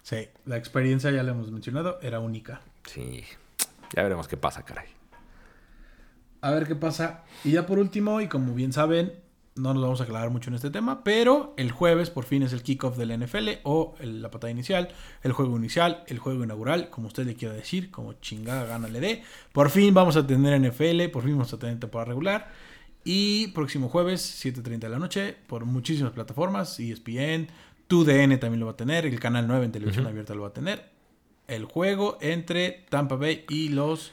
[0.02, 2.60] Sí, la experiencia, ya la hemos mencionado, era única.
[2.84, 3.24] Sí,
[3.94, 4.88] ya veremos qué pasa, caray.
[6.44, 7.24] A ver qué pasa.
[7.42, 9.14] Y ya por último, y como bien saben,
[9.54, 12.52] no nos vamos a aclarar mucho en este tema, pero el jueves por fin es
[12.52, 14.90] el kickoff del NFL o la patada inicial,
[15.22, 19.00] el juego inicial, el juego inaugural, como usted le quiera decir, como chingada gana le
[19.00, 19.22] dé.
[19.52, 22.52] Por fin vamos a tener NFL, por fin vamos a tener temporada regular.
[23.04, 27.48] Y próximo jueves, 7.30 de la noche, por muchísimas plataformas, ESPN,
[27.88, 30.52] TUDN también lo va a tener, el canal 9 en televisión abierta lo va a
[30.52, 30.90] tener.
[31.48, 34.12] El juego entre Tampa Bay y los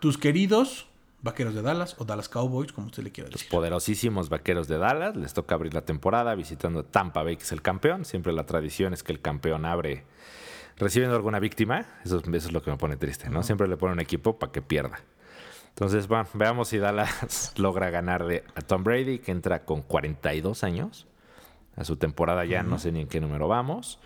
[0.00, 0.86] tus queridos
[1.22, 3.42] Vaqueros de Dallas o Dallas Cowboys, como usted le quiera decir.
[3.42, 5.16] Los poderosísimos Vaqueros de Dallas.
[5.16, 8.04] Les toca abrir la temporada visitando Tampa Bay, que es el campeón.
[8.04, 10.04] Siempre la tradición es que el campeón abre
[10.78, 11.86] recibiendo alguna víctima.
[12.04, 13.42] Eso, es lo que me pone triste, ¿no?
[13.42, 15.00] Siempre le pone un equipo para que pierda.
[15.68, 21.06] Entonces, bueno, veamos si Dallas logra ganarle a Tom Brady, que entra con 42 años.
[21.76, 23.98] A su temporada ya no sé ni en qué número vamos.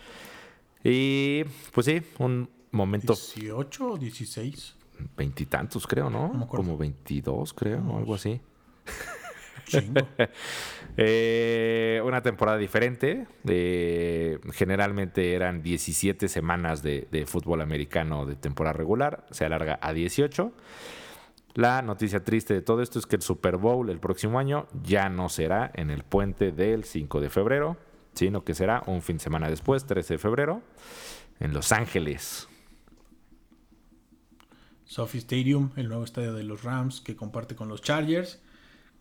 [0.83, 3.13] Y pues sí, un momento.
[3.13, 4.75] ¿18 o 16?
[5.15, 6.47] Veintitantos, creo, ¿no?
[6.47, 8.41] Como veintidós, creo, o algo así.
[10.97, 13.27] eh, una temporada diferente.
[14.51, 19.25] generalmente eran 17 semanas de, de, fútbol americano de temporada regular.
[19.31, 20.51] Se alarga a 18.
[21.55, 25.09] La noticia triste de todo esto es que el Super Bowl el próximo año ya
[25.09, 27.77] no será en el puente del 5 de febrero,
[28.13, 30.61] sino que será un fin de semana después, 13 de febrero,
[31.39, 32.49] en Los Ángeles.
[34.85, 38.41] Sophie Stadium, el nuevo estadio de los Rams que comparte con los Chargers.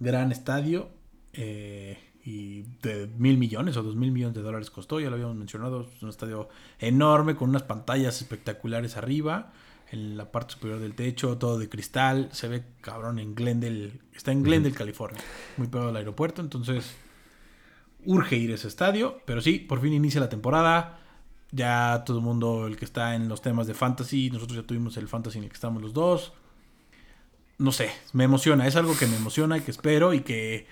[0.01, 0.91] Gran estadio.
[1.33, 5.37] Eh, y de mil millones o dos mil millones de dólares costó, ya lo habíamos
[5.37, 5.89] mencionado.
[5.95, 9.53] Es un estadio enorme con unas pantallas espectaculares arriba.
[9.91, 12.31] En la parte superior del techo, todo de cristal.
[12.33, 14.01] Se ve cabrón en Glendale.
[14.15, 15.23] Está en Glendale, California.
[15.59, 16.41] Muy pegado al aeropuerto.
[16.41, 16.95] Entonces,
[18.07, 19.21] urge ir a ese estadio.
[19.27, 21.04] Pero sí, por fin inicia la temporada
[21.55, 24.97] ya todo el mundo, el que está en los temas de fantasy, nosotros ya tuvimos
[24.97, 26.33] el fantasy en el que estamos los dos.
[27.59, 30.67] No sé, me emociona, es algo que me emociona y que espero y que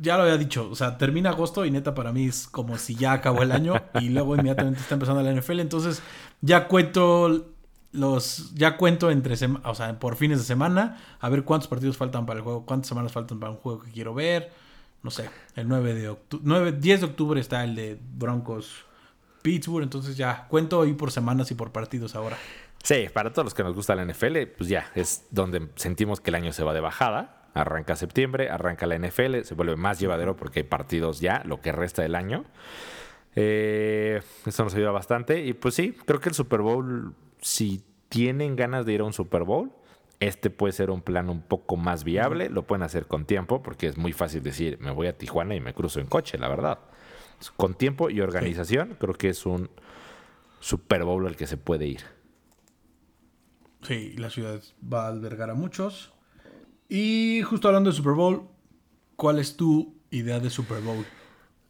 [0.00, 2.94] ya lo había dicho, o sea, termina agosto y neta para mí es como si
[2.94, 6.02] ya acabó el año y luego inmediatamente está empezando la NFL, entonces
[6.40, 7.46] ya cuento
[7.92, 12.26] los ya cuento entre o sea, por fines de semana, a ver cuántos partidos faltan
[12.26, 14.52] para el juego, cuántas semanas faltan para un juego que quiero ver.
[15.02, 18.84] No sé, el 9 de octubre, 10 de octubre está el de Broncos
[19.42, 22.36] Pittsburgh, entonces ya cuento ahí por semanas y por partidos ahora.
[22.82, 26.30] Sí, para todos los que nos gusta la NFL, pues ya es donde sentimos que
[26.30, 27.48] el año se va de bajada.
[27.52, 31.72] Arranca septiembre, arranca la NFL, se vuelve más llevadero porque hay partidos ya, lo que
[31.72, 32.44] resta del año.
[33.36, 35.44] Eh, eso nos ayuda bastante.
[35.44, 39.12] Y pues sí, creo que el Super Bowl, si tienen ganas de ir a un
[39.12, 39.72] Super Bowl,
[40.20, 42.48] este puede ser un plan un poco más viable.
[42.48, 45.60] Lo pueden hacer con tiempo, porque es muy fácil decir, me voy a Tijuana y
[45.60, 46.78] me cruzo en coche, la verdad.
[47.56, 49.70] Con tiempo y organización, creo que es un
[50.60, 52.00] Super Bowl al que se puede ir.
[53.82, 56.12] Sí, la ciudad va a albergar a muchos.
[56.88, 58.48] Y justo hablando de Super Bowl,
[59.16, 61.06] ¿cuál es tu idea de Super Bowl?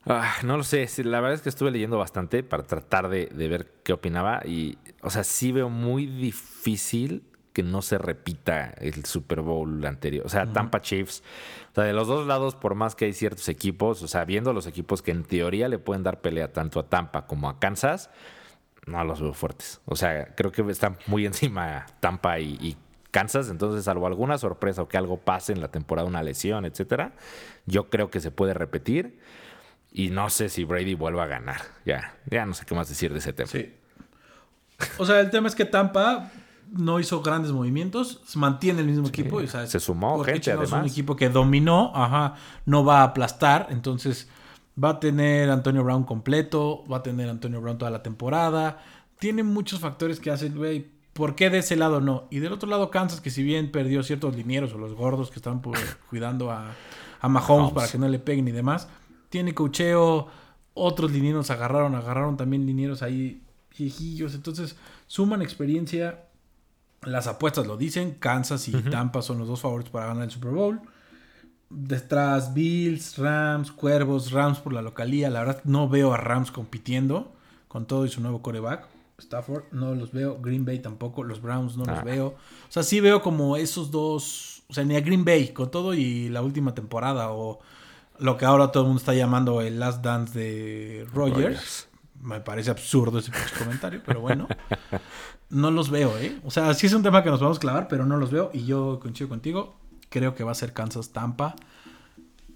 [0.07, 3.49] Ah, no lo sé, la verdad es que estuve leyendo bastante para tratar de, de,
[3.49, 9.05] ver qué opinaba y, o sea, sí veo muy difícil que no se repita el
[9.05, 10.25] Super Bowl anterior.
[10.25, 11.23] O sea, Tampa Chiefs.
[11.73, 14.53] O sea, de los dos lados, por más que hay ciertos equipos, o sea, viendo
[14.53, 18.11] los equipos que en teoría le pueden dar pelea tanto a Tampa como a Kansas,
[18.87, 19.81] no los veo fuertes.
[19.85, 22.77] O sea, creo que están muy encima Tampa y,
[23.11, 23.51] Kansas.
[23.51, 27.13] Entonces, salvo alguna sorpresa o que algo pase en la temporada, una lesión, etcétera,
[27.67, 29.19] yo creo que se puede repetir.
[29.93, 31.63] Y no sé si Brady vuelva a ganar.
[31.85, 33.51] Ya, ya no sé qué más decir de ese tema.
[33.51, 33.75] Sí.
[34.99, 36.31] O sea, el tema es que Tampa
[36.73, 39.41] no hizo grandes movimientos, mantiene el mismo equipo.
[39.47, 40.69] se sumó gente, además.
[40.69, 44.29] Es un equipo que dominó, ajá, no va a aplastar, entonces
[44.83, 48.83] va a tener Antonio Brown completo, va a tener Antonio Brown toda la temporada.
[49.19, 52.27] Tiene muchos factores que hacen, güey, ¿por qué de ese lado no?
[52.31, 55.37] Y del otro lado Kansas, que si bien perdió ciertos linieros o los gordos que
[55.37, 55.61] están
[56.11, 56.75] cuidando a,
[57.21, 58.89] a Mahomes para que no le peguen y demás,
[59.29, 60.29] tiene cocheo,
[60.75, 63.43] otros linieros agarraron, agarraron también linieros ahí
[63.77, 66.25] viejillos, entonces suman experiencia
[67.03, 70.51] las apuestas lo dicen, Kansas y Tampa son los dos favoritos para ganar el Super
[70.51, 70.81] Bowl.
[71.71, 75.31] Detrás Bills, Rams, Cuervos, Rams por la localía.
[75.31, 77.33] La verdad no veo a Rams compitiendo
[77.69, 78.87] con todo y su nuevo coreback.
[79.19, 82.03] Stafford no los veo, Green Bay tampoco, los Browns no los ah.
[82.03, 82.27] veo.
[82.29, 85.95] O sea, sí veo como esos dos, o sea, ni a Green Bay con todo
[85.95, 87.61] y la última temporada o
[88.19, 91.90] lo que ahora todo el mundo está llamando el Last Dance de Rogers.
[92.21, 94.47] Me parece absurdo ese comentario, pero bueno.
[95.49, 96.39] No los veo, ¿eh?
[96.45, 98.51] O sea, sí es un tema que nos vamos a clavar, pero no los veo.
[98.53, 99.75] Y yo coincido contigo.
[100.09, 101.57] Creo que va a ser Kansas Tampa.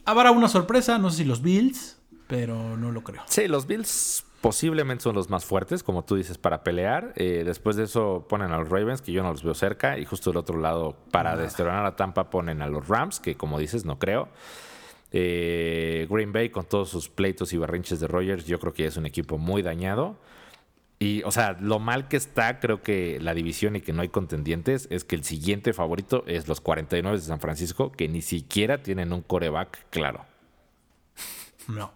[0.05, 3.22] Habrá una sorpresa, no sé si los Bills, pero no lo creo.
[3.27, 7.14] Sí, los Bills posiblemente son los más fuertes, como tú dices, para pelear.
[7.16, 9.98] Eh, después de eso ponen a los Ravens, que yo no los veo cerca.
[9.98, 13.59] Y justo del otro lado, para destronar a Tampa, ponen a los Rams, que como
[13.59, 14.29] dices, no creo.
[15.16, 18.96] Eh, Green Bay con todos sus pleitos y barrinches de Rogers, yo creo que es
[18.96, 20.18] un equipo muy dañado.
[20.98, 24.09] Y, o sea, lo mal que está, creo que la división y que no hay
[24.09, 28.83] contendientes, es que el siguiente favorito es los 49 de San Francisco, que ni siquiera
[28.83, 30.24] tienen un coreback claro.
[31.68, 31.92] No.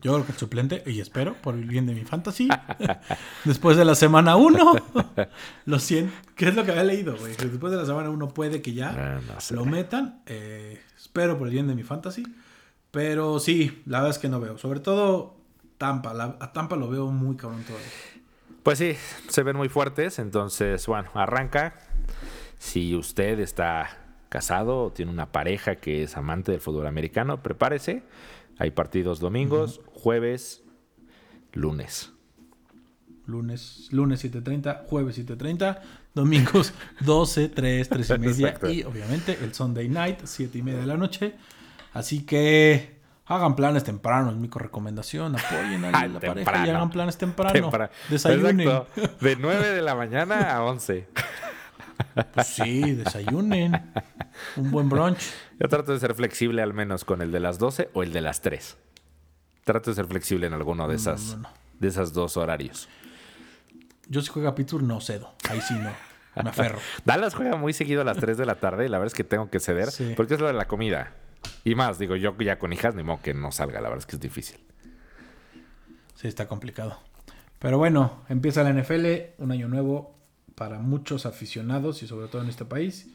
[0.00, 2.48] Yo creo que el suplente, y espero, por el bien de mi fantasy,
[3.44, 4.74] después de la semana 1,
[5.66, 6.14] lo siento.
[6.34, 7.36] ¿Qué es lo que había leído, güey?
[7.36, 10.22] Después de la semana 1 puede que ya ah, lo metan.
[10.24, 12.24] Eh, espero por el bien de mi fantasy.
[12.96, 14.56] Pero sí, la verdad es que no veo.
[14.56, 15.36] Sobre todo
[15.76, 16.12] Tampa.
[16.40, 17.90] a Tampa lo veo muy cabrón todavía.
[18.62, 18.96] Pues sí,
[19.28, 20.18] se ven muy fuertes.
[20.18, 21.78] Entonces, bueno, arranca.
[22.56, 23.98] Si usted está
[24.30, 28.02] casado o tiene una pareja que es amante del fútbol americano, prepárese.
[28.56, 30.64] Hay partidos domingos, jueves,
[31.52, 32.14] lunes.
[33.26, 35.80] Lunes, lunes 7.30, jueves 7.30,
[36.14, 38.58] domingos 12, 3, 3 y media.
[38.70, 41.34] y obviamente el Sunday night, 7 y media de la noche.
[41.96, 45.34] Así que hagan planes tempranos, mi recomendación.
[45.34, 47.70] Apoyen a la pareja y hagan planes temprano.
[48.10, 48.68] Desayunen.
[49.22, 51.08] De 9 de la mañana a 11.
[52.34, 53.94] Pues sí, desayunen.
[54.56, 55.32] Un buen brunch.
[55.58, 58.20] Yo trato de ser flexible al menos con el de las 12 o el de
[58.20, 58.76] las 3.
[59.64, 61.38] Trato de ser flexible en alguno de esas,
[61.80, 62.90] de esas dos horarios.
[64.06, 65.34] Yo si juega Pittsburgh no cedo.
[65.48, 65.90] Ahí sí no.
[66.42, 66.78] Me aferro.
[67.06, 69.24] Dallas juega muy seguido a las 3 de la tarde y la verdad es que
[69.24, 71.14] tengo que ceder porque es lo de la comida.
[71.64, 74.06] Y más, digo, yo ya con hijas, ni modo que no salga, la verdad es
[74.06, 74.56] que es difícil.
[76.14, 76.98] Sí, está complicado.
[77.58, 79.06] Pero bueno, empieza la NFL,
[79.38, 80.14] un año nuevo
[80.54, 83.08] para muchos aficionados y sobre todo en este país.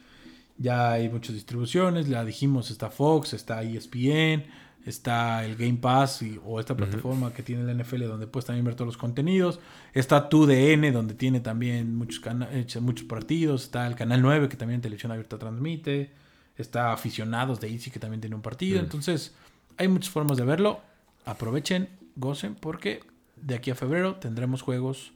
[0.58, 4.44] Ya hay muchas distribuciones, ya dijimos, está Fox, está ESPN,
[4.84, 8.74] está el Game Pass o esta plataforma que tiene la NFL donde puedes también ver
[8.74, 9.60] todos los contenidos.
[9.94, 12.20] Está TUDN donde tiene también muchos,
[12.52, 13.64] eh, muchos partidos.
[13.64, 16.12] Está el Canal 9 que también televisión abierta transmite
[16.56, 18.80] está aficionados de Easy que también tiene un partido.
[18.80, 18.84] Mm.
[18.84, 19.34] Entonces,
[19.76, 20.80] hay muchas formas de verlo.
[21.24, 23.00] Aprovechen, gocen, porque
[23.36, 25.12] de aquí a febrero tendremos juegos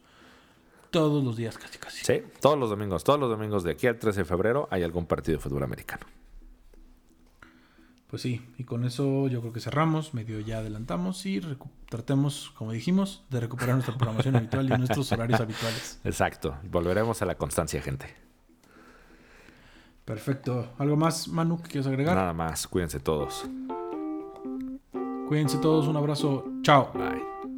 [0.91, 2.05] todos los días, casi casi.
[2.05, 5.07] Sí, todos los domingos, todos los domingos de aquí al 13 de febrero hay algún
[5.07, 6.07] partido de fútbol americano.
[8.09, 11.41] Pues sí, y con eso yo creo que cerramos, medio ya adelantamos y
[11.89, 16.01] tratemos, como dijimos, de recuperar nuestra programación habitual y nuestros horarios habituales.
[16.05, 18.26] Exacto, volveremos a la constancia, gente.
[20.07, 20.69] Perfecto.
[20.79, 22.15] ¿Algo más, Manu, que quieras agregar?
[22.17, 23.45] Nada más, cuídense todos.
[25.29, 26.45] Cuídense todos, un abrazo.
[26.63, 26.93] Chao.
[26.95, 27.56] Bye.